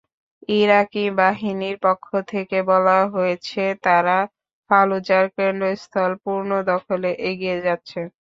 ইরাকি 0.53 1.03
বাহিনীর 1.19 1.77
পক্ষ 1.85 2.07
থেকে 2.31 2.57
বলা 2.71 2.97
হয়েছে 3.13 3.61
তাঁরা 3.83 4.17
ফালুজার 4.69 5.25
কেন্দ্রস্থল 5.37 6.11
পুনর্দখলে 6.23 7.11
এগিয়ে 7.29 7.57
যাচ্ছে। 7.65 7.99